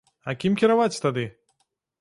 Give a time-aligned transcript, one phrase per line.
[0.31, 1.29] А кім кіраваць тады?